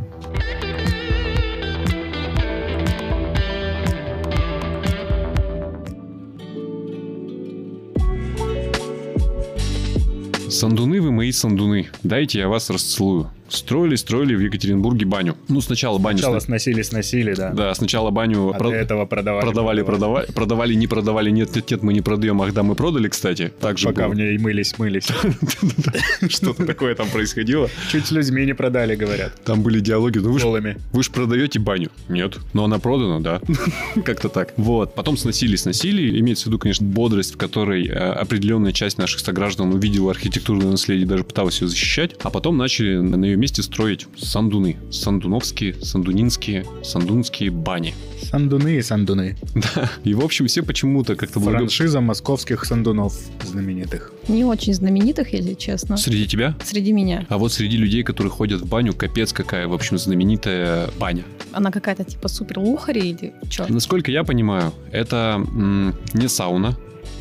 [10.59, 13.31] Сандуны вы мои сандуны, дайте я вас расцелую.
[13.49, 15.35] Строили, строили в Екатеринбурге баню.
[15.47, 16.17] Ну, сначала баню...
[16.17, 17.51] Сначала сна- сносили, сносили, да.
[17.51, 18.49] Да, сначала баню...
[18.49, 19.45] А про- этого продавали.
[19.45, 23.07] Продавали, продавали, продавали, не продавали, нет, нет, нет, мы не продаем, ах да, мы продали,
[23.07, 23.51] кстати.
[23.59, 24.13] Так же Пока было.
[24.13, 25.07] в ней мылись, мылись.
[26.29, 27.69] Что-то такое там происходило.
[27.91, 29.33] Чуть с людьми не продали, говорят.
[29.43, 30.77] Там были диалоги, ну вы же Голыми.
[30.91, 31.89] вы ж продаете баню.
[32.07, 32.37] Нет.
[32.53, 33.41] Но она продана, да.
[34.03, 34.53] Как-то так.
[34.57, 34.95] Вот.
[34.95, 36.19] Потом сносили, сносили.
[36.19, 41.05] Имеется в виду, конечно, бодрость, в которой э, определенная часть наших сограждан увидела архитектурное наследие,
[41.07, 42.15] даже пыталась ее защищать.
[42.23, 44.77] А потом начали на на ее месте строить сандуны.
[44.91, 47.93] Сандуновские, сандунинские, сандунские бани.
[48.21, 49.37] Сандуны и сандуны.
[49.55, 49.89] Да.
[50.03, 53.13] И, в общем, все почему-то как-то благо- Франшиза московских сандунов
[53.45, 54.11] знаменитых.
[54.27, 55.97] Не очень знаменитых, если честно.
[55.97, 56.55] Среди тебя?
[56.63, 57.25] Среди меня.
[57.29, 61.23] А вот среди людей, которые ходят в баню, капец какая, в общем, знаменитая баня.
[61.51, 63.65] Она какая-то типа супер лухари или что?
[63.71, 66.77] Насколько я понимаю, это м, не сауна,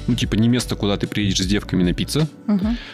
[0.07, 2.29] ну, типа, не место, куда ты приедешь с девками напиться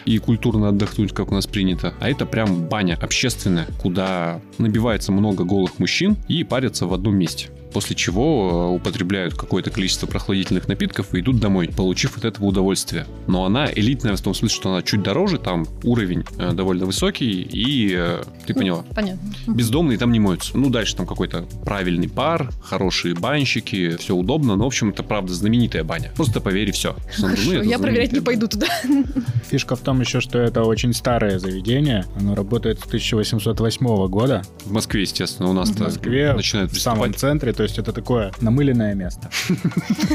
[0.05, 5.45] и культурно отдохнуть, как у нас принято, а это прям баня общественная, куда набивается много
[5.45, 7.49] голых мужчин и парятся в одном месте.
[7.75, 13.05] После чего э, употребляют какое-то количество прохладительных напитков и идут домой, получив от этого удовольствие.
[13.27, 17.41] Но она элитная в том смысле, что она чуть дороже, там уровень э, довольно высокий,
[17.41, 18.85] и э, ты Ну, поняла.
[18.95, 19.29] Понятно.
[19.47, 20.57] Бездомные там не моются.
[20.57, 25.33] Ну, дальше там какой-то правильный пар, хорошие банщики, все удобно, но, в общем, это правда
[25.33, 26.13] знаменитая баня.
[26.15, 26.95] Просто поверь, все.
[27.17, 28.67] Хорошо, я проверять не пойду туда.
[29.49, 32.05] Фишка в том еще, что это очень старое заведение.
[32.17, 37.13] Оно работает с 1808 года В Москве, естественно, у нас в Москве, начинают в самом
[37.13, 37.51] центре.
[37.51, 39.29] То есть это такое намыленное место.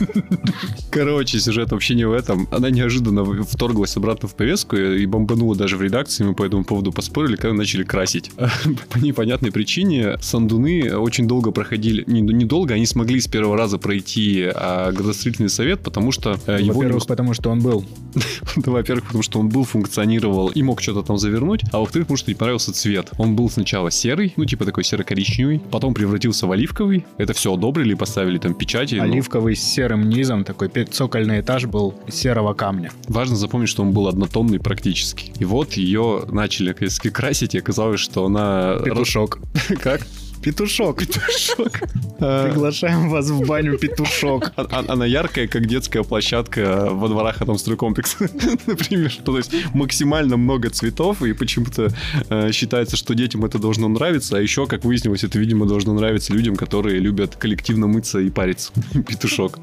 [0.90, 2.48] Короче, сюжет вообще не в этом.
[2.50, 6.24] Она неожиданно вторглась обратно в повестку и бомбанула даже в редакции.
[6.24, 8.30] Мы по этому поводу поспорили, когда начали красить.
[8.90, 12.04] По непонятной причине сандуны очень долго проходили.
[12.06, 16.64] Ну, недолго, они смогли с первого раза пройти а, градостроительный совет, потому что а, его
[16.64, 17.84] не Во-первых, потому что он был.
[18.56, 22.30] Во-первых, потому что он был, функционировал и мог что-то там завернуть, а во-вторых, потому что
[22.30, 23.10] не понравился цвет.
[23.18, 27.06] Он был сначала серый, ну типа такой серо-коричневый, потом превратился в оливковый.
[27.18, 28.96] Это все одобрили, поставили там печати.
[28.96, 32.92] ну, Оливковый с серым низом, такой цокольный этаж был серого камня.
[33.08, 35.32] Важно запомнить, что он был однотонный практически.
[35.38, 38.76] И вот ее начали красить, и оказалось, что она...
[38.84, 39.38] Петушок.
[39.80, 40.02] Как?
[40.42, 41.00] Петушок.
[41.00, 41.80] Петушок.
[42.18, 44.52] Приглашаем вас в баню петушок.
[44.56, 48.28] а- а- Она яркая, как детская площадка во дворах Атомстройкомплекса,
[48.66, 49.12] например.
[49.24, 51.88] То есть максимально много цветов, и почему-то
[52.28, 56.32] э, считается, что детям это должно нравиться, а еще, как выяснилось, это, видимо, должно нравиться
[56.32, 58.72] людям, которые любят коллективно мыться и париться.
[59.08, 59.58] Петушок.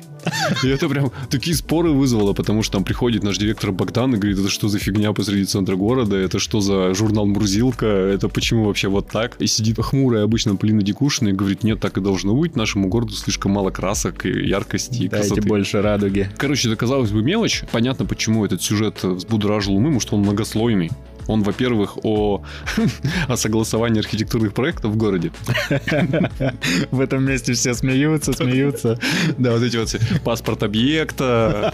[0.64, 4.40] И это прям такие споры вызвало, потому что там приходит наш директор Богдан и говорит,
[4.40, 8.88] это что за фигня посреди центра города, это что за журнал Мурзилка, это почему вообще
[8.88, 9.36] вот так?
[9.40, 13.14] И сидит хмурая обычно Полина Дикушина и говорит, нет, так и должно быть, нашему городу
[13.14, 15.48] слишком мало красок и яркости и Дайте красоты.
[15.48, 16.30] больше радуги.
[16.38, 17.64] Короче, это казалось бы мелочь.
[17.72, 20.92] Понятно, почему этот сюжет взбудоражил умы, потому что он многослойный.
[21.28, 22.44] Он, во-первых, о,
[23.28, 25.32] о согласовании архитектурных проектов в городе.
[26.92, 29.00] В этом месте все смеются, смеются.
[29.38, 31.74] Да, вот эти вот паспорт объекта,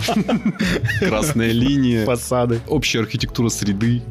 [1.00, 2.62] красная линия, Фасады.
[2.68, 4.02] общая архитектура среды.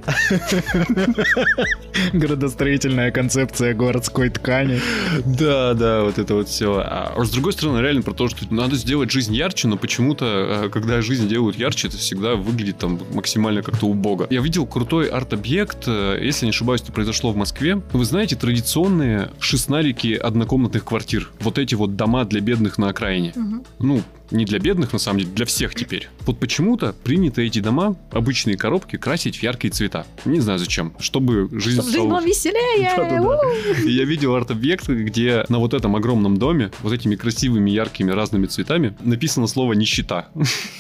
[2.12, 4.80] Градостроительная концепция городской ткани.
[5.24, 6.82] Да, да, вот это вот все.
[6.84, 10.68] А с другой стороны, реально про то, что надо сделать жизнь ярче, но почему-то, э,
[10.70, 14.26] когда жизнь делают ярче, это всегда выглядит там максимально как-то убого.
[14.30, 17.80] Я видел крутой арт-объект, э, если не ошибаюсь, это произошло в Москве.
[17.92, 21.30] Вы знаете, традиционные шестнарики однокомнатных квартир.
[21.40, 23.32] Вот эти вот дома для бедных на окраине.
[23.34, 23.64] Мгм.
[23.78, 26.08] Ну, не для бедных, на самом деле, для всех теперь.
[26.26, 30.06] Вот почему-то принято эти дома, обычные коробки, красить в яркие цвета.
[30.24, 30.92] Не знаю зачем.
[30.98, 32.92] Чтобы жизнь Чтобы жизнь стала была веселее.
[32.96, 33.22] Да-да-да.
[33.22, 33.86] У!
[33.86, 38.46] и я видел арт-объект, где на вот этом огромном доме, вот этими красивыми, яркими, разными
[38.46, 40.28] цветами, написано слово «нищета»,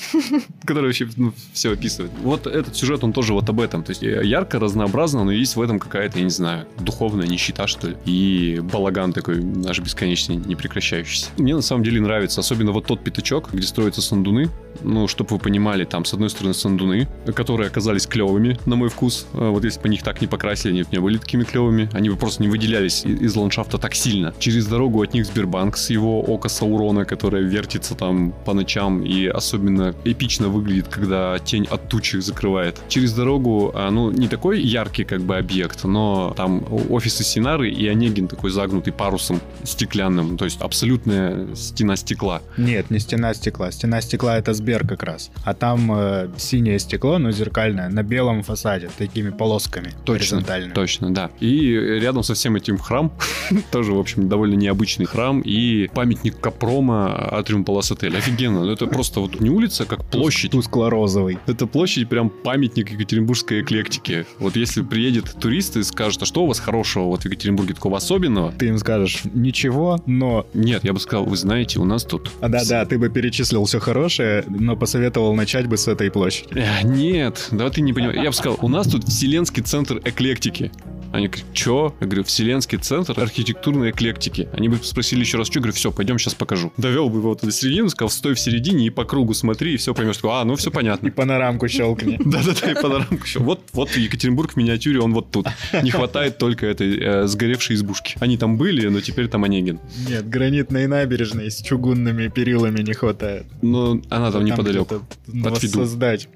[0.64, 1.08] которое вообще
[1.52, 2.12] все описывает.
[2.22, 3.82] Вот этот сюжет, он тоже вот об этом.
[3.82, 7.66] То есть э, ярко, разнообразно, но есть в этом какая-то, я не знаю, духовная нищета,
[7.66, 7.96] что ли.
[8.04, 11.28] И балаган такой наш бесконечный, непрекращающийся.
[11.38, 14.48] Мне на самом деле нравится, особенно вот тот пятачок, где строятся сандуны.
[14.82, 19.26] Ну, чтобы вы понимали, там, с одной стороны, сандуны, которые оказались клевыми, на мой вкус.
[19.34, 21.88] А Вот если бы они их так не покрасили, они бы не были такими клевыми.
[21.92, 24.34] Они бы просто не выделялись из ландшафта так сильно.
[24.38, 29.26] Через дорогу от них Сбербанк с его око Саурона, которое вертится там по ночам и
[29.26, 32.80] особенно эпично выглядит, когда тень от тучи закрывает.
[32.88, 37.86] Через дорогу, а, ну, не такой яркий как бы объект, но там офисы Синары и
[37.86, 42.42] Онегин такой загнутый парусом стеклянным, то есть абсолютная стена стекла.
[42.56, 43.70] Нет, не стена стекла.
[43.70, 45.30] Стена стекла это Сбер как раз.
[45.44, 50.72] А там э, синее стекло, но зеркальное, на белом фасаде, такими полосками горизонтальными.
[50.72, 51.30] Точно, да.
[51.40, 53.12] И рядом со всем этим храм,
[53.70, 58.16] тоже, в общем, довольно необычный храм, и памятник Капрома Атриум Палас Отель.
[58.16, 58.64] Офигенно.
[58.64, 60.52] Ну, Это просто вот не улица, как площадь.
[60.52, 61.38] Тускло-розовый.
[61.46, 64.26] Это площадь прям памятник екатеринбургской эклектики.
[64.38, 67.96] Вот если приедет турист и скажет, а что у вас хорошего вот в Екатеринбурге такого
[67.96, 68.52] особенного?
[68.52, 70.46] Ты им скажешь, ничего, но...
[70.54, 72.30] Нет, я бы сказал, вы знаете, у нас тут...
[72.40, 76.48] А да-да, ты бы перечислил все хорошее, но посоветовал начать бы с этой площади.
[76.54, 78.18] Э, Нет, да ты не понимаешь.
[78.18, 80.72] Я бы сказал, у нас тут Вселенский центр эклектики.
[81.12, 81.94] Они говорят, что?
[82.00, 84.48] Я говорю, Вселенский центр архитектурной эклектики.
[84.52, 85.58] Они бы спросили еще раз, что?
[85.58, 86.72] Я говорю, все, пойдем сейчас покажу.
[86.76, 89.94] Довел бы его до середины, сказал, стой в середине и по кругу смотри, и все
[89.94, 90.16] поймешь.
[90.16, 91.10] Такой, А, ну все И понятно.
[91.10, 92.18] панорамку щелкни.
[92.24, 93.40] Да-да-да, и панорамку еще.
[93.40, 95.46] Вот, вот Екатеринбург в миниатюре, он вот тут.
[95.82, 98.16] Не хватает только этой э, сгоревшей избушки.
[98.20, 99.80] Они там были, но теперь там Онегин.
[100.08, 103.46] Нет, гранитной набережной с чугунными перилами не хватает.
[103.60, 105.02] Но она там неподалеку.
[105.26, 105.78] где-то От виду.
[105.80, 106.28] воссоздать.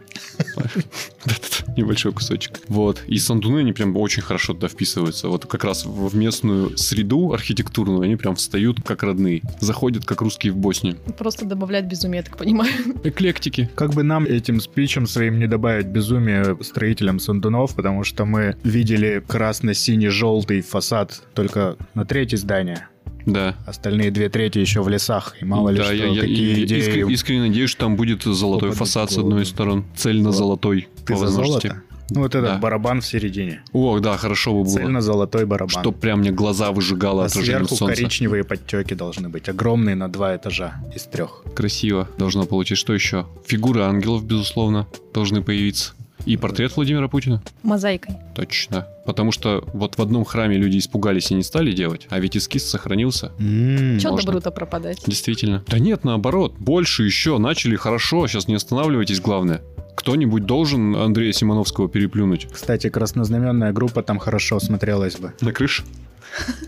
[1.77, 2.61] Небольшой кусочек.
[2.69, 3.03] Вот.
[3.07, 5.29] И сандуны, они прям очень хорошо туда вписываются.
[5.29, 9.43] Вот как раз в в местную среду архитектурную они прям встают как родные.
[9.61, 10.97] Заходят как русские в Боснию.
[11.19, 12.73] Просто добавлять безумие, я так понимаю.
[13.05, 13.69] Эклектики.
[13.75, 19.23] Как бы нам этим спичем своим не добавить безумие строителям Сандунов, потому что мы видели
[19.27, 22.89] красно-синий-желтый фасад только на третье здание.
[23.27, 23.55] Да.
[23.67, 25.35] Остальные две трети еще в лесах.
[25.41, 26.79] И мало ли да, что, я, я- какие я идеи...
[26.79, 29.85] искренне, искренне надеюсь, что там будет золотой попадут фасад с одной сторон.
[29.97, 30.89] Цельно-золотой.
[31.05, 31.67] Ты по возможности.
[31.69, 31.83] золото?
[32.09, 32.59] Ну, вот этот Да.
[32.59, 33.63] барабан в середине.
[33.73, 34.75] Ох, да, хорошо бы было.
[34.75, 35.83] Цельно-золотой барабан.
[35.83, 37.97] Чтоб прям мне глаза выжигало а отражение сверху солнца.
[37.97, 39.49] коричневые подтеки должны быть.
[39.49, 41.43] Огромные на два этажа из трех.
[41.57, 42.81] Красиво должно получиться.
[42.81, 43.27] Что еще?
[43.47, 45.95] Фигуры ангелов, безусловно, должны появиться.
[46.27, 47.41] И портрет Владимира Путина.
[47.63, 48.17] Мозаикой.
[48.35, 48.87] Точно.
[49.07, 52.69] Потому что вот в одном храме люди испугались и не стали делать, а ведь эскиз
[52.69, 53.31] сохранился.
[53.39, 54.27] М, Че можно.
[54.27, 54.99] добру-то пропадать?
[55.07, 55.63] Действительно.
[55.69, 56.55] Да нет, наоборот.
[56.59, 57.39] Больше еще.
[57.39, 58.27] Начали хорошо.
[58.27, 59.63] Сейчас не останавливайтесь, главное.
[59.95, 62.49] Кто-нибудь должен Андрея Симоновского переплюнуть.
[62.53, 65.33] Кстати, краснознаменная группа там хорошо смотрелась бы.
[65.41, 65.85] На крыше.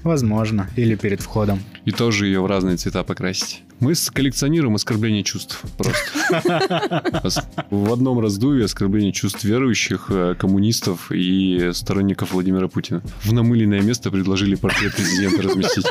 [0.02, 0.68] Возможно.
[0.76, 1.60] Или перед входом.
[1.84, 3.62] И тоже ее в разные цвета покрасить.
[3.80, 7.20] Мы коллекционируем оскорбление чувств просто.
[7.24, 7.38] Ос-
[7.70, 13.02] В одном раздуве оскорбление чувств верующих, э, коммунистов и сторонников Владимира Путина.
[13.22, 15.86] В намыленное место предложили портрет президента разместить.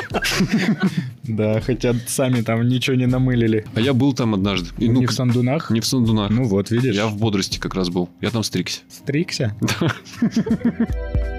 [1.22, 3.64] Да, хотя сами там ничего не намылили.
[3.74, 4.68] А я был там однажды.
[4.78, 5.70] И, ну, не в Сандунах?
[5.70, 6.30] не в Сандунах.
[6.30, 6.94] Ну вот, видишь.
[6.94, 8.10] Я в бодрости как раз был.
[8.20, 8.80] Я там стригся.
[8.90, 9.54] Стрикся.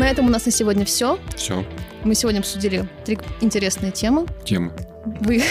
[0.00, 1.18] На этом у нас на сегодня все.
[1.36, 1.62] Все.
[2.04, 4.24] Мы сегодня обсудили три интересные темы.
[4.46, 4.72] Темы.
[5.20, 5.42] Вы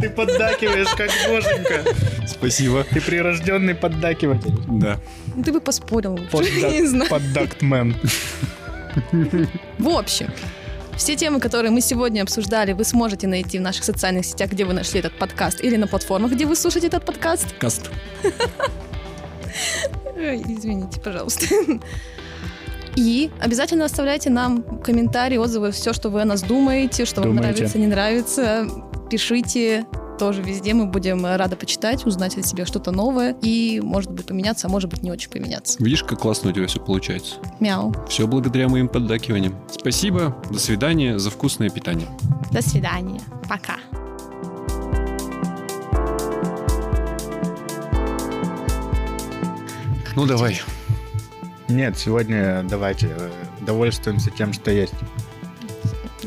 [0.00, 1.84] Ты поддакиваешь, как боженька.
[2.26, 2.82] Спасибо.
[2.82, 4.58] Ты прирожденный поддакиватель.
[4.66, 4.98] Да.
[5.44, 6.18] ты бы поспорил.
[7.08, 7.94] Поддактмен.
[9.78, 10.32] В общем,
[10.96, 14.72] все темы, которые мы сегодня обсуждали, вы сможете найти в наших социальных сетях, где вы
[14.72, 17.54] нашли этот подкаст, или на платформах, где вы слушаете этот подкаст.
[17.56, 17.88] Каст.
[20.16, 21.46] Ой, Извините, пожалуйста.
[22.96, 27.58] И обязательно оставляйте нам комментарии, отзывы, все, что вы о нас думаете, что вам Думаете.
[27.58, 28.66] нравится, не нравится.
[29.10, 29.86] Пишите
[30.18, 34.66] тоже везде, мы будем рады почитать, узнать о себе что-то новое и, может быть, поменяться,
[34.66, 35.76] а может быть, не очень поменяться.
[35.78, 37.34] Видишь, как классно у тебя все получается.
[37.60, 37.94] Мяу.
[38.08, 39.54] Все благодаря моим поддакиваниям.
[39.70, 42.08] Спасибо, до свидания за вкусное питание.
[42.50, 43.20] До свидания.
[43.46, 43.76] Пока.
[50.16, 50.60] Ну давай.
[51.68, 54.94] Нет, сегодня давайте э, довольствуемся тем, что есть.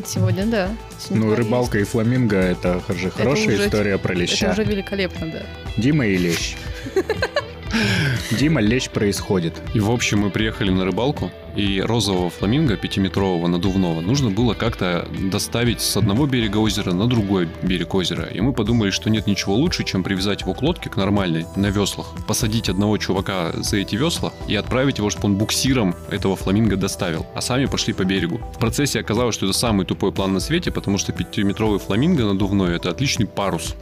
[0.06, 0.70] Сегодня, да.
[0.98, 1.40] Сегодня Ну, есть.
[1.44, 4.52] рыбалка и фламинго это же хорошая уже- история про Это леща.
[4.52, 5.42] уже великолепно, да.
[5.78, 6.56] Дима и лещ.
[8.32, 9.54] Дима, лещ происходит.
[9.74, 15.08] И в общем мы приехали на рыбалку, и розового фламинго пятиметрового надувного нужно было как-то
[15.32, 18.26] доставить с одного берега озера на другой берег озера.
[18.26, 21.68] И мы подумали, что нет ничего лучше, чем привязать его к лодке, к нормальной, на
[21.68, 26.76] веслах, посадить одного чувака за эти весла и отправить его, чтобы он буксиром этого фламинго
[26.76, 28.40] доставил, а сами пошли по берегу.
[28.56, 32.76] В процессе оказалось, что это самый тупой план на свете, потому что пятиметровый фламинго надувной
[32.76, 33.76] это отличный парус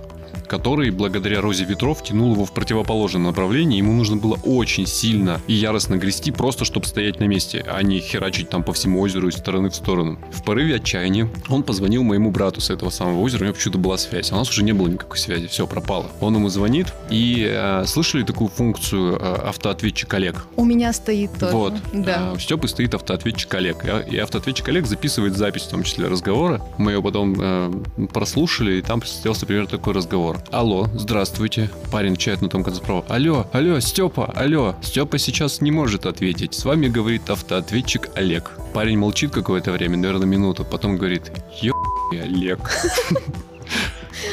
[0.47, 3.77] который, благодаря розе ветров, тянул его в противоположном направлении.
[3.77, 7.99] Ему нужно было очень сильно и яростно грести, просто чтобы стоять на месте, а не
[7.99, 10.19] херачить там по всему озеру из стороны в сторону.
[10.31, 13.97] В порыве отчаяния он позвонил моему брату с этого самого озера, у него почему-то была
[13.97, 14.31] связь.
[14.31, 16.07] А у нас уже не было никакой связи, все, пропало.
[16.19, 20.45] Он ему звонит, и э, слышали такую функцию э, автоответчик Олег?
[20.55, 21.53] У меня стоит тоже.
[21.53, 21.73] Вот.
[21.93, 22.31] Да.
[22.31, 23.85] А, У Степы стоит автоответчик Олег.
[24.09, 26.61] И- И автоответчик Олег записывает запись, в том числе разговора.
[26.77, 27.71] Мы ее потом э,
[28.13, 30.26] прослушали, и там состоялся примерно такой разговор.
[30.51, 31.69] Алло, здравствуйте.
[31.91, 33.05] Парень чает на том конце права.
[33.07, 34.75] Алло, алло, Степа, алло.
[34.81, 36.53] Степа сейчас не может ответить.
[36.53, 38.51] С вами говорит автоответчик Олег.
[38.73, 40.65] Парень молчит какое-то время, наверное, минуту.
[40.65, 41.73] Потом говорит, ё
[42.11, 42.59] Олег.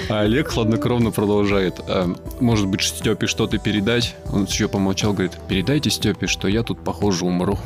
[0.09, 1.81] А Олег хладнокровно продолжает.
[1.89, 4.17] «А, может быть, Степе что-то передать?
[4.33, 7.59] Он еще помолчал, говорит, передайте Степе, что я тут, похоже, умру.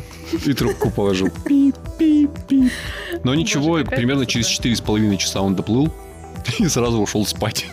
[0.45, 1.29] И трубку положил.
[3.25, 5.93] Но ничего, примерно через четыре с половиной часа он доплыл
[6.59, 7.67] и сразу ушел спать.